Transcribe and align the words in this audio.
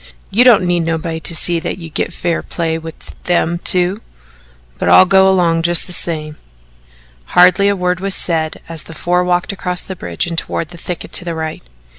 "You 0.31 0.43
don't 0.43 0.63
need 0.65 0.79
nobody 0.79 1.19
to 1.19 1.35
see 1.35 1.59
that 1.59 1.77
you 1.77 1.91
git 1.91 2.11
fair 2.11 2.41
play 2.41 2.79
with 2.79 3.13
them 3.25 3.59
two 3.59 4.01
but 4.79 4.89
I'll 4.89 5.05
go 5.05 5.31
'long 5.31 5.61
just 5.61 5.85
the 5.85 5.93
same." 5.93 6.37
Hardly 7.37 7.67
a 7.67 7.75
word 7.75 7.99
was 7.99 8.15
said 8.15 8.61
as 8.67 8.81
the 8.81 8.95
four 8.95 9.23
walked 9.23 9.51
across 9.51 9.83
the 9.83 9.95
bridge 9.95 10.25
and 10.25 10.35
toward 10.39 10.73
a 10.73 10.77
thicket 10.77 11.11
to 11.11 11.23
the 11.25 11.35
right. 11.35 11.61